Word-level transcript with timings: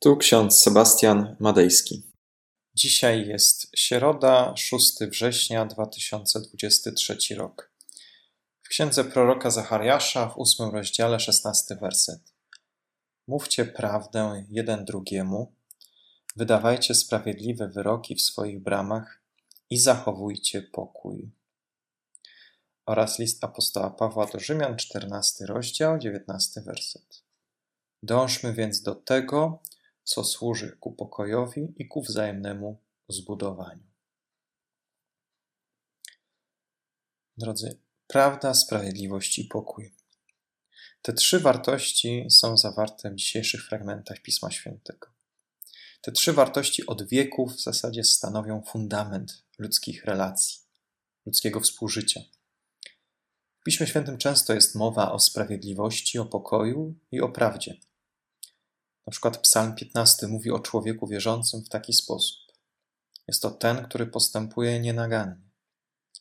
Tu 0.00 0.16
ksiądz 0.16 0.60
Sebastian 0.60 1.36
Madejski. 1.40 2.02
Dzisiaj 2.74 3.28
jest 3.28 3.66
środa, 3.76 4.56
6 4.56 4.98
września 5.00 5.66
2023 5.66 7.34
rok. 7.34 7.72
W 8.62 8.68
księdze 8.68 9.04
proroka 9.04 9.50
Zachariasza 9.50 10.28
w 10.28 10.38
ósmym 10.38 10.70
rozdziale, 10.70 11.20
16 11.20 11.76
werset. 11.76 12.20
Mówcie 13.28 13.64
prawdę 13.64 14.44
jeden 14.50 14.84
drugiemu, 14.84 15.52
wydawajcie 16.36 16.94
sprawiedliwe 16.94 17.68
wyroki 17.68 18.14
w 18.14 18.22
swoich 18.22 18.62
bramach 18.62 19.22
i 19.70 19.78
zachowujcie 19.78 20.62
pokój. 20.62 21.30
Oraz 22.86 23.18
list 23.18 23.44
apostoła 23.44 23.90
Pawła 23.90 24.26
do 24.26 24.40
Rzymian, 24.40 24.76
14 24.76 25.46
rozdział, 25.46 25.98
19 25.98 26.60
werset. 26.60 27.22
Dążmy 28.02 28.52
więc 28.52 28.82
do 28.82 28.94
tego, 28.94 29.62
co 30.08 30.24
służy 30.24 30.76
ku 30.80 30.92
pokojowi 30.92 31.74
i 31.76 31.88
ku 31.88 32.02
wzajemnemu 32.02 32.80
zbudowaniu. 33.08 33.86
Drodzy, 37.36 37.80
prawda, 38.06 38.54
sprawiedliwość 38.54 39.38
i 39.38 39.44
pokój. 39.44 39.94
Te 41.02 41.12
trzy 41.12 41.40
wartości 41.40 42.26
są 42.30 42.56
zawarte 42.56 43.10
w 43.10 43.14
dzisiejszych 43.14 43.66
fragmentach 43.66 44.22
Pisma 44.22 44.50
Świętego. 44.50 45.08
Te 46.00 46.12
trzy 46.12 46.32
wartości 46.32 46.86
od 46.86 47.08
wieków 47.08 47.52
w 47.52 47.62
zasadzie 47.62 48.04
stanowią 48.04 48.62
fundament 48.62 49.44
ludzkich 49.58 50.04
relacji, 50.04 50.58
ludzkiego 51.26 51.60
współżycia. 51.60 52.20
W 53.60 53.64
Piśmie 53.64 53.86
Świętym 53.86 54.18
często 54.18 54.54
jest 54.54 54.74
mowa 54.74 55.12
o 55.12 55.18
sprawiedliwości, 55.18 56.18
o 56.18 56.24
pokoju 56.24 56.94
i 57.12 57.20
o 57.20 57.28
prawdzie. 57.28 57.87
Na 59.08 59.12
przykład 59.12 59.38
Psalm 59.38 59.74
15 59.74 60.26
mówi 60.26 60.50
o 60.50 60.58
człowieku 60.58 61.06
wierzącym 61.06 61.64
w 61.64 61.68
taki 61.68 61.92
sposób. 61.92 62.38
Jest 63.28 63.42
to 63.42 63.50
ten, 63.50 63.84
który 63.84 64.06
postępuje 64.06 64.80
nienagannie 64.80 65.50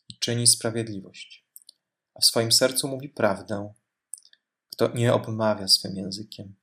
i 0.10 0.20
czyni 0.20 0.48
sprawiedliwość, 0.48 1.46
a 2.14 2.22
w 2.22 2.26
swoim 2.26 2.52
sercu 2.52 2.88
mówi 2.88 3.10
prawdę, 3.10 3.74
kto 4.70 4.94
nie 4.94 5.14
obmawia 5.14 5.68
swym 5.68 5.96
językiem, 5.96 6.56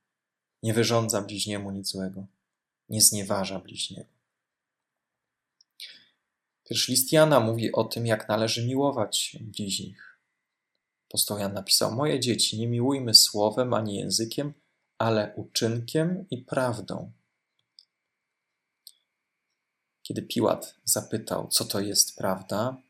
nie 0.63 0.73
wyrządza 0.73 1.21
bliźniemu 1.21 1.71
nic 1.71 1.87
złego, 1.87 2.27
nie 2.89 3.01
znieważa 3.01 3.59
bliźniego. 3.59 4.13
Pierwszy 6.69 6.91
list 6.91 7.11
Jana 7.11 7.39
mówi 7.39 7.71
o 7.71 7.83
tym, 7.83 8.05
jak 8.05 8.29
należy 8.29 8.67
miłować 8.67 9.37
bliźnich. 9.41 10.19
Apostoł 11.09 11.39
Jan 11.39 11.53
napisał: 11.53 11.91
Moje 11.91 12.19
dzieci, 12.19 12.59
nie 12.59 12.67
miłujmy 12.67 13.13
słowem 13.13 13.73
ani 13.73 13.95
językiem, 13.95 14.53
ale 14.97 15.33
uczynkiem 15.35 16.25
i 16.29 16.37
prawdą. 16.37 17.11
Kiedy 20.03 20.21
Piłat 20.21 20.75
zapytał, 20.83 21.47
co 21.47 21.65
to 21.65 21.79
jest 21.79 22.17
prawda, 22.17 22.81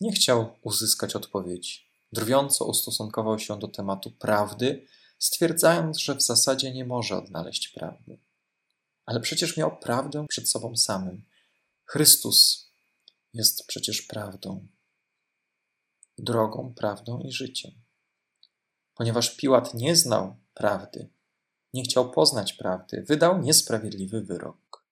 nie 0.00 0.12
chciał 0.12 0.56
uzyskać 0.62 1.16
odpowiedzi. 1.16 1.86
Drwiąco 2.12 2.64
ustosunkował 2.64 3.38
się 3.38 3.58
do 3.58 3.68
tematu 3.68 4.10
prawdy, 4.10 4.86
stwierdzając, 5.18 5.98
że 5.98 6.14
w 6.14 6.22
zasadzie 6.22 6.72
nie 6.72 6.84
może 6.84 7.16
odnaleźć 7.16 7.68
prawdy. 7.68 8.18
Ale 9.06 9.20
przecież 9.20 9.56
miał 9.56 9.78
prawdę 9.78 10.26
przed 10.28 10.48
sobą 10.48 10.76
samym. 10.76 11.24
Chrystus 11.84 12.70
jest 13.34 13.66
przecież 13.66 14.02
prawdą, 14.02 14.66
drogą, 16.18 16.74
prawdą 16.74 17.20
i 17.20 17.32
życiem. 17.32 17.72
Ponieważ 18.94 19.36
Piłat 19.36 19.74
nie 19.74 19.96
znał 19.96 20.36
prawdy, 20.54 21.08
nie 21.74 21.82
chciał 21.82 22.10
poznać 22.10 22.52
prawdy, 22.52 23.02
wydał 23.02 23.42
niesprawiedliwy 23.42 24.20
wyrok. 24.20 24.84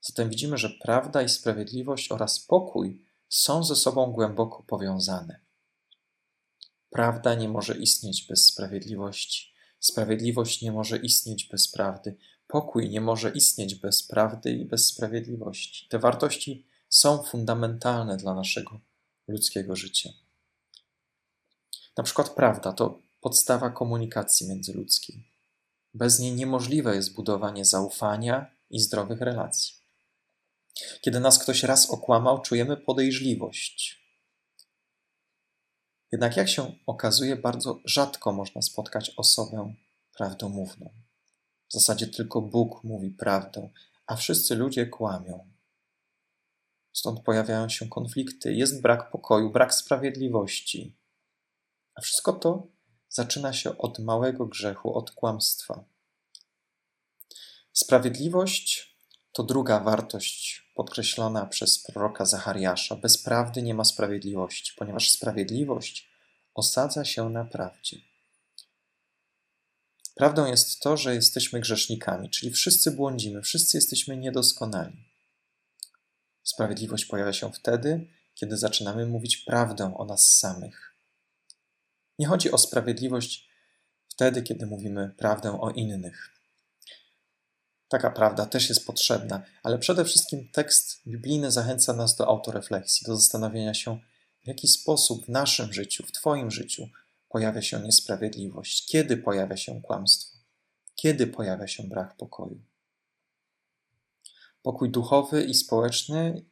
Zatem 0.00 0.30
widzimy, 0.30 0.58
że 0.58 0.70
prawda 0.70 1.22
i 1.22 1.28
sprawiedliwość 1.28 2.12
oraz 2.12 2.40
pokój 2.40 3.04
są 3.28 3.64
ze 3.64 3.76
sobą 3.76 4.12
głęboko 4.12 4.62
powiązane. 4.62 5.40
Prawda 6.90 7.34
nie 7.34 7.48
może 7.48 7.78
istnieć 7.78 8.26
bez 8.28 8.46
sprawiedliwości, 8.46 9.54
sprawiedliwość 9.80 10.62
nie 10.62 10.72
może 10.72 10.96
istnieć 10.96 11.44
bez 11.44 11.68
prawdy, 11.68 12.16
pokój 12.46 12.88
nie 12.88 13.00
może 13.00 13.30
istnieć 13.30 13.74
bez 13.74 14.02
prawdy 14.02 14.52
i 14.52 14.64
bez 14.64 14.86
sprawiedliwości. 14.86 15.88
Te 15.88 15.98
wartości 15.98 16.66
są 16.88 17.22
fundamentalne 17.22 18.16
dla 18.16 18.34
naszego 18.34 18.80
ludzkiego 19.28 19.76
życia. 19.76 20.10
Na 21.96 22.04
przykład 22.04 22.30
prawda 22.30 22.72
to 22.72 23.02
podstawa 23.24 23.70
komunikacji 23.70 24.48
międzyludzkiej. 24.48 25.24
Bez 25.94 26.18
niej 26.18 26.32
niemożliwe 26.32 26.96
jest 26.96 27.14
budowanie 27.14 27.64
zaufania 27.64 28.56
i 28.70 28.80
zdrowych 28.80 29.20
relacji. 29.20 29.74
Kiedy 31.00 31.20
nas 31.20 31.38
ktoś 31.38 31.62
raz 31.62 31.90
okłamał, 31.90 32.42
czujemy 32.42 32.76
podejrzliwość. 32.76 34.04
Jednak 36.12 36.36
jak 36.36 36.48
się 36.48 36.72
okazuje, 36.86 37.36
bardzo 37.36 37.80
rzadko 37.84 38.32
można 38.32 38.62
spotkać 38.62 39.10
osobę 39.16 39.74
prawdomówną. 40.16 40.90
W 41.68 41.72
zasadzie 41.72 42.06
tylko 42.06 42.42
Bóg 42.42 42.84
mówi 42.84 43.10
prawdę, 43.10 43.70
a 44.06 44.16
wszyscy 44.16 44.54
ludzie 44.54 44.86
kłamią. 44.86 45.50
Stąd 46.92 47.20
pojawiają 47.20 47.68
się 47.68 47.88
konflikty, 47.88 48.54
jest 48.54 48.82
brak 48.82 49.10
pokoju, 49.10 49.50
brak 49.50 49.74
sprawiedliwości. 49.74 50.96
A 51.94 52.00
wszystko 52.00 52.32
to 52.32 52.73
zaczyna 53.14 53.52
się 53.52 53.78
od 53.78 53.98
małego 53.98 54.46
grzechu, 54.46 54.94
od 54.94 55.10
kłamstwa. 55.10 55.84
Sprawiedliwość 57.72 58.96
to 59.32 59.42
druga 59.42 59.80
wartość 59.80 60.70
podkreślona 60.74 61.46
przez 61.46 61.78
proroka 61.78 62.24
Zachariasza. 62.24 62.96
Bez 62.96 63.22
prawdy 63.22 63.62
nie 63.62 63.74
ma 63.74 63.84
sprawiedliwości, 63.84 64.72
ponieważ 64.76 65.10
sprawiedliwość 65.10 66.10
osadza 66.54 67.04
się 67.04 67.30
na 67.30 67.44
prawdzie. 67.44 67.96
Prawdą 70.14 70.46
jest 70.46 70.80
to, 70.80 70.96
że 70.96 71.14
jesteśmy 71.14 71.60
grzesznikami, 71.60 72.30
czyli 72.30 72.52
wszyscy 72.52 72.90
błądzimy, 72.90 73.42
wszyscy 73.42 73.76
jesteśmy 73.76 74.16
niedoskonali. 74.16 74.96
Sprawiedliwość 76.42 77.04
pojawia 77.04 77.32
się 77.32 77.52
wtedy, 77.52 78.06
kiedy 78.34 78.56
zaczynamy 78.56 79.06
mówić 79.06 79.36
prawdę 79.36 79.94
o 79.96 80.04
nas 80.04 80.30
samych. 80.30 80.93
Nie 82.18 82.26
chodzi 82.26 82.50
o 82.50 82.58
sprawiedliwość 82.58 83.48
wtedy, 84.08 84.42
kiedy 84.42 84.66
mówimy 84.66 85.14
prawdę 85.18 85.60
o 85.60 85.70
innych. 85.70 86.30
Taka 87.88 88.10
prawda 88.10 88.46
też 88.46 88.68
jest 88.68 88.86
potrzebna, 88.86 89.42
ale 89.62 89.78
przede 89.78 90.04
wszystkim 90.04 90.48
tekst 90.52 91.02
biblijny 91.06 91.50
zachęca 91.50 91.92
nas 91.92 92.16
do 92.16 92.28
autorefleksji, 92.28 93.06
do 93.06 93.16
zastanowienia 93.16 93.74
się, 93.74 93.98
w 94.44 94.46
jaki 94.46 94.68
sposób 94.68 95.26
w 95.26 95.28
naszym 95.28 95.72
życiu, 95.72 96.06
w 96.06 96.12
Twoim 96.12 96.50
życiu 96.50 96.88
pojawia 97.28 97.62
się 97.62 97.80
niesprawiedliwość, 97.80 98.86
kiedy 98.86 99.16
pojawia 99.16 99.56
się 99.56 99.82
kłamstwo, 99.82 100.38
kiedy 100.94 101.26
pojawia 101.26 101.66
się 101.66 101.82
brak 101.82 102.16
pokoju. 102.16 102.60
Pokój 104.62 104.90
duchowy 104.90 105.44
i 105.44 105.54
społeczny 105.54 106.44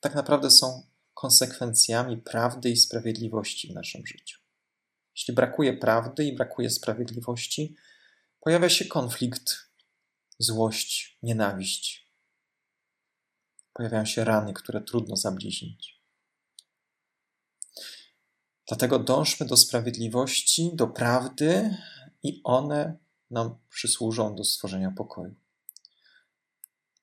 tak 0.00 0.14
naprawdę 0.14 0.50
są 0.50 0.82
konsekwencjami 1.14 2.16
prawdy 2.16 2.70
i 2.70 2.76
sprawiedliwości 2.76 3.68
w 3.68 3.74
naszym 3.74 4.06
życiu. 4.06 4.41
Jeśli 5.16 5.34
brakuje 5.34 5.72
prawdy 5.76 6.24
i 6.24 6.36
brakuje 6.36 6.70
sprawiedliwości, 6.70 7.76
pojawia 8.40 8.68
się 8.68 8.84
konflikt, 8.84 9.56
złość, 10.38 11.18
nienawiść. 11.22 12.08
Pojawiają 13.72 14.04
się 14.04 14.24
rany, 14.24 14.52
które 14.52 14.80
trudno 14.80 15.16
zabliźnić. 15.16 16.02
Dlatego 18.68 18.98
dążmy 18.98 19.46
do 19.46 19.56
sprawiedliwości, 19.56 20.70
do 20.74 20.86
prawdy, 20.86 21.76
i 22.22 22.40
one 22.44 22.98
nam 23.30 23.58
przysłużą 23.68 24.34
do 24.34 24.44
stworzenia 24.44 24.90
pokoju. 24.90 25.34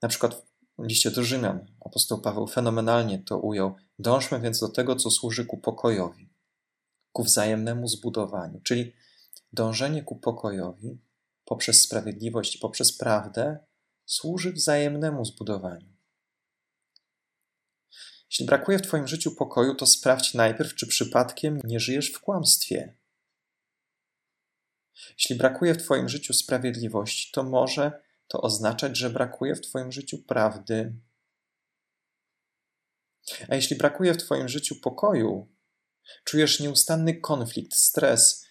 Na 0.01 0.09
przykład 0.09 0.45
w 0.77 0.85
liście 0.85 1.11
do 1.11 1.23
Rzymian 1.23 1.65
apostoł 1.85 2.21
Paweł 2.21 2.47
fenomenalnie 2.47 3.19
to 3.19 3.39
ujął. 3.39 3.75
Dążmy 3.99 4.39
więc 4.39 4.59
do 4.59 4.69
tego, 4.69 4.95
co 4.95 5.11
służy 5.11 5.45
ku 5.45 5.57
pokojowi 5.57 6.28
ku 7.11 7.23
wzajemnemu 7.23 7.87
zbudowaniu, 7.87 8.61
czyli 8.61 8.93
dążenie 9.53 10.03
ku 10.03 10.15
pokojowi 10.15 11.01
poprzez 11.45 11.81
sprawiedliwość 11.81 12.57
poprzez 12.57 12.97
prawdę 12.97 13.59
służy 14.05 14.53
wzajemnemu 14.53 15.25
zbudowaniu. 15.25 15.93
Jeśli 18.31 18.45
brakuje 18.45 18.77
w 18.77 18.81
Twoim 18.81 19.07
życiu 19.07 19.35
pokoju, 19.35 19.75
to 19.75 19.85
sprawdź 19.85 20.33
najpierw, 20.33 20.75
czy 20.75 20.87
przypadkiem 20.87 21.59
nie 21.63 21.79
żyjesz 21.79 22.11
w 22.11 22.19
kłamstwie. 22.19 22.97
Jeśli 25.17 25.35
brakuje 25.35 25.73
w 25.73 25.83
Twoim 25.83 26.09
życiu 26.09 26.33
sprawiedliwości, 26.33 27.31
to 27.31 27.43
może 27.43 28.01
to 28.27 28.41
oznaczać, 28.41 28.97
że 28.97 29.09
brakuje 29.09 29.55
w 29.55 29.61
Twoim 29.61 29.91
życiu 29.91 30.17
prawdy. 30.17 30.93
A 33.49 33.55
jeśli 33.55 33.75
brakuje 33.75 34.13
w 34.13 34.17
Twoim 34.17 34.49
życiu 34.49 34.75
pokoju, 34.75 35.47
Czujesz 36.23 36.59
nieustanny 36.59 37.19
konflikt, 37.19 37.73
stres, 37.75 38.45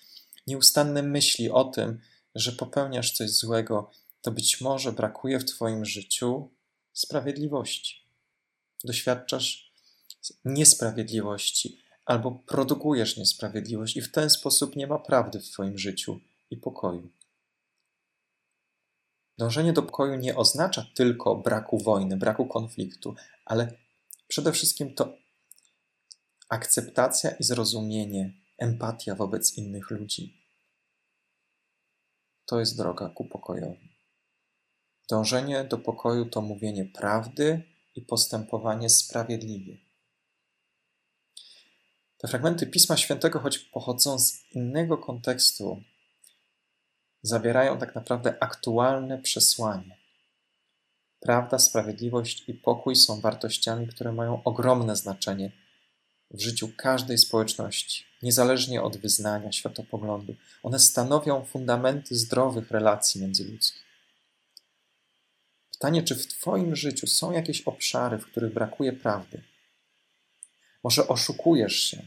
nieustanne 0.47 1.03
myśli 1.03 1.51
o 1.51 1.65
tym, 1.65 2.01
że 2.35 2.53
popełniasz 2.53 3.13
coś 3.13 3.31
złego, 3.31 3.91
to 4.23 4.31
być 4.31 4.61
może 4.61 4.93
brakuje 4.93 5.39
w 5.39 5.45
Twoim 5.45 5.85
życiu 5.85 6.51
sprawiedliwości. 6.93 8.05
Doświadczasz 8.85 9.73
niesprawiedliwości 10.45 11.79
albo 12.05 12.31
produkujesz 12.31 13.17
niesprawiedliwość, 13.17 13.97
i 13.97 14.03
w 14.03 14.13
ten 14.13 14.31
sposób 14.31 14.77
nie 14.77 14.87
ma 14.87 14.99
prawdy 14.99 15.41
w 15.41 15.51
Twoim 15.51 15.79
życiu 15.79 16.21
i 16.51 16.57
pokoju. 16.57 17.11
Dążenie 19.39 19.73
do 19.73 19.83
pokoju 19.83 20.15
nie 20.15 20.37
oznacza 20.37 20.87
tylko 20.95 21.37
braku 21.37 21.79
wojny, 21.79 22.17
braku 22.17 22.47
konfliktu, 22.47 23.15
ale 23.45 23.73
przede 24.29 24.53
wszystkim 24.53 24.95
to 24.95 25.17
akceptacja 26.49 27.31
i 27.31 27.45
zrozumienie, 27.45 28.33
empatia 28.59 29.15
wobec 29.15 29.59
innych 29.59 29.91
ludzi. 29.91 30.49
To 32.47 32.61
jest 32.61 32.77
droga 32.77 33.09
ku 33.09 33.25
pokojowi. 33.25 33.89
Dążenie 35.11 35.65
do 35.65 35.79
pokoju 35.79 36.27
to 36.27 36.43
mówienie 36.43 36.85
prawdy 36.85 37.63
i 37.95 38.03
postępowanie 38.03 38.91
sprawiedliwie. 38.91 39.79
Te 42.19 42.29
fragmenty 42.29 42.67
Pisma 42.67 42.97
Świętego, 42.97 43.41
choć 43.41 43.59
pochodzą 43.59 44.19
z 44.19 44.53
innego 44.53 44.99
kontekstu, 44.99 45.83
zawierają 47.23 47.79
tak 47.79 47.95
naprawdę 47.95 48.43
aktualne 48.43 49.19
przesłanie. 49.19 49.99
Prawda, 51.21 51.59
sprawiedliwość 51.59 52.49
i 52.49 52.55
pokój 52.55 52.97
są 52.97 53.21
wartościami, 53.21 53.87
które 53.87 54.13
mają 54.13 54.43
ogromne 54.45 54.97
znaczenie 54.97 55.68
w 56.31 56.41
życiu 56.41 56.73
każdej 56.77 57.19
społeczności, 57.19 58.05
niezależnie 58.23 58.83
od 58.83 58.97
wyznania, 58.97 59.53
światopoglądu. 59.53 60.35
One 60.63 60.79
stanowią 60.79 61.45
fundamenty 61.45 62.17
zdrowych 62.17 62.71
relacji 62.71 63.21
międzyludzkich. 63.21 63.85
Pytanie, 65.73 66.03
czy 66.03 66.15
w 66.15 66.27
Twoim 66.27 66.77
życiu 66.77 67.07
są 67.07 67.33
jakieś 67.33 67.61
obszary, 67.61 68.19
w 68.19 68.27
których 68.27 68.55
brakuje 68.55 68.93
prawdy? 68.93 69.43
Może 70.85 71.09
oszukujesz 71.09 71.77
się, 71.77 72.03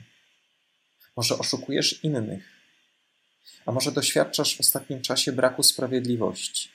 może 1.18 1.38
oszukujesz 1.38 2.04
innych, 2.04 2.44
a 3.66 3.72
może 3.72 3.92
doświadczasz 3.92 4.58
w 4.58 4.60
ostatnim 4.60 5.02
czasie 5.02 5.32
braku 5.32 5.64
sprawiedliwości, 5.64 6.70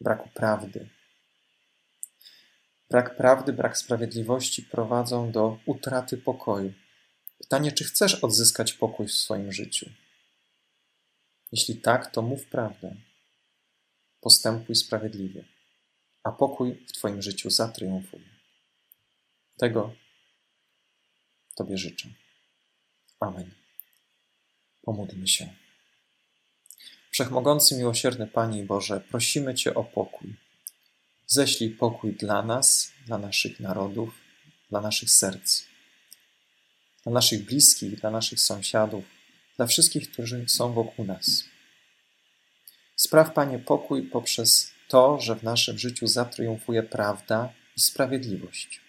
braku 0.00 0.28
prawdy. 0.34 0.88
Brak 2.90 3.16
prawdy, 3.16 3.52
brak 3.52 3.78
sprawiedliwości 3.78 4.62
prowadzą 4.62 5.32
do 5.32 5.58
utraty 5.66 6.16
pokoju. 6.18 6.72
Pytanie, 7.38 7.72
czy 7.72 7.84
chcesz 7.84 8.14
odzyskać 8.14 8.72
pokój 8.72 9.06
w 9.06 9.12
swoim 9.12 9.52
życiu? 9.52 9.90
Jeśli 11.52 11.76
tak, 11.76 12.10
to 12.10 12.22
mów 12.22 12.46
prawdę. 12.46 12.96
Postępuj 14.20 14.76
sprawiedliwie, 14.76 15.44
a 16.22 16.32
pokój 16.32 16.86
w 16.86 16.92
Twoim 16.92 17.22
życiu 17.22 17.50
zatriumfuje. 17.50 18.28
Tego 19.58 19.92
Tobie 21.56 21.78
życzę. 21.78 22.08
Amen. 23.20 23.50
Pomódlmy 24.82 25.28
się. 25.28 25.54
Wszechmogący, 27.10 27.76
miłosierny 27.76 28.26
Panie 28.26 28.64
Boże, 28.64 29.00
prosimy 29.00 29.54
Cię 29.54 29.74
o 29.74 29.84
pokój. 29.84 30.36
Ześlij 31.26 31.70
pokój 31.70 32.12
dla 32.12 32.42
nas, 32.42 32.92
dla 33.06 33.18
naszych 33.18 33.60
narodów, 33.60 34.14
dla 34.70 34.80
naszych 34.80 35.10
serc, 35.10 35.62
dla 37.02 37.12
naszych 37.12 37.44
bliskich, 37.44 38.00
dla 38.00 38.10
naszych 38.10 38.40
sąsiadów, 38.40 39.04
dla 39.56 39.66
wszystkich, 39.66 40.12
którzy 40.12 40.44
są 40.48 40.72
wokół 40.72 41.04
nas. 41.04 41.44
Spraw, 42.96 43.32
Panie, 43.32 43.58
pokój 43.58 44.02
poprzez 44.02 44.70
to, 44.88 45.20
że 45.20 45.36
w 45.36 45.42
naszym 45.42 45.78
życiu 45.78 46.06
zatriumfuje 46.06 46.82
prawda 46.82 47.52
i 47.76 47.80
sprawiedliwość. 47.80 48.80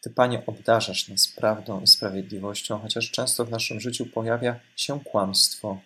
Ty, 0.00 0.10
Panie, 0.10 0.46
obdarzasz 0.46 1.08
nas 1.08 1.28
prawdą 1.28 1.80
i 1.80 1.86
sprawiedliwością, 1.86 2.78
chociaż 2.78 3.10
często 3.10 3.44
w 3.44 3.50
naszym 3.50 3.80
życiu 3.80 4.06
pojawia 4.06 4.60
się 4.76 5.00
kłamstwo. 5.04 5.80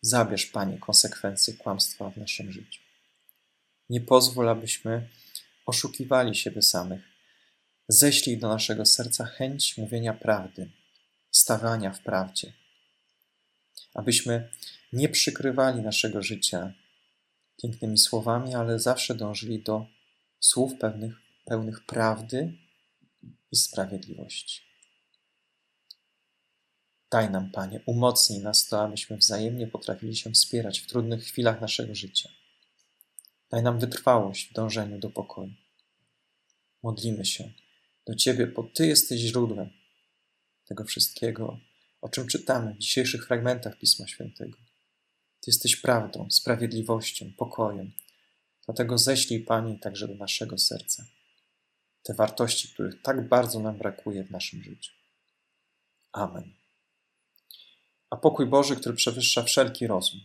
Zabierz, 0.00 0.46
Panie, 0.46 0.78
konsekwencje 0.78 1.54
kłamstwa 1.54 2.10
w 2.10 2.16
naszym 2.16 2.52
życiu. 2.52 2.87
Nie 3.88 4.00
pozwól, 4.00 4.48
abyśmy 4.48 5.08
oszukiwali 5.66 6.34
siebie 6.34 6.62
samych. 6.62 7.00
Ześlij 7.88 8.38
do 8.38 8.48
naszego 8.48 8.86
serca 8.86 9.24
chęć 9.24 9.78
mówienia 9.78 10.14
prawdy, 10.14 10.70
stawania 11.30 11.92
w 11.92 12.02
prawdzie. 12.02 12.52
Abyśmy 13.94 14.50
nie 14.92 15.08
przykrywali 15.08 15.82
naszego 15.82 16.22
życia 16.22 16.72
pięknymi 17.62 17.98
słowami, 17.98 18.54
ale 18.54 18.78
zawsze 18.78 19.14
dążyli 19.14 19.62
do 19.62 19.86
słów 20.40 20.72
pewnych, 20.80 21.14
pełnych 21.44 21.86
prawdy 21.86 22.52
i 23.52 23.56
sprawiedliwości. 23.56 24.62
Daj 27.10 27.30
nam, 27.30 27.50
Panie, 27.50 27.80
umocnij 27.86 28.40
nas 28.40 28.66
to, 28.66 28.82
abyśmy 28.82 29.16
wzajemnie 29.16 29.66
potrafili 29.66 30.16
się 30.16 30.32
wspierać 30.32 30.80
w 30.80 30.86
trudnych 30.86 31.24
chwilach 31.24 31.60
naszego 31.60 31.94
życia. 31.94 32.28
Daj 33.50 33.62
nam 33.62 33.78
wytrwałość 33.78 34.50
w 34.50 34.52
dążeniu 34.52 34.98
do 34.98 35.10
pokoju. 35.10 35.52
Modlimy 36.82 37.24
się 37.24 37.52
do 38.06 38.14
Ciebie, 38.14 38.46
bo 38.46 38.62
Ty 38.74 38.86
jesteś 38.86 39.20
źródłem 39.20 39.70
tego 40.64 40.84
wszystkiego, 40.84 41.58
o 42.00 42.08
czym 42.08 42.26
czytamy 42.26 42.74
w 42.74 42.78
dzisiejszych 42.78 43.26
fragmentach 43.26 43.78
Pisma 43.78 44.06
Świętego. 44.06 44.58
Ty 45.40 45.50
jesteś 45.50 45.76
prawdą, 45.76 46.30
sprawiedliwością, 46.30 47.32
pokojem. 47.36 47.92
Dlatego 48.66 48.98
ześlij, 48.98 49.40
Panie, 49.40 49.78
także 49.78 50.08
do 50.08 50.14
naszego 50.14 50.58
serca 50.58 51.04
te 52.08 52.14
wartości, 52.14 52.68
których 52.68 53.02
tak 53.02 53.28
bardzo 53.28 53.60
nam 53.60 53.78
brakuje 53.78 54.24
w 54.24 54.30
naszym 54.30 54.62
życiu. 54.62 54.92
Amen. 56.12 56.54
A 58.10 58.16
pokój 58.16 58.46
Boży, 58.46 58.76
który 58.76 58.94
przewyższa 58.94 59.42
wszelki 59.42 59.86
rozum, 59.86 60.20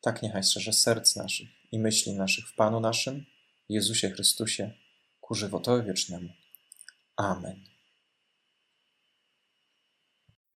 tak 0.00 0.22
niechaj 0.22 0.44
strzeże 0.44 0.72
serc 0.72 1.16
naszych 1.16 1.48
i 1.72 1.78
myśli 1.78 2.12
naszych 2.12 2.48
w 2.48 2.54
Panu 2.54 2.80
naszym, 2.80 3.26
Jezusie 3.68 4.10
Chrystusie, 4.10 4.70
ku 5.20 5.34
żywotowi 5.34 5.86
wiecznemu. 5.86 6.28
Amen. 7.16 7.69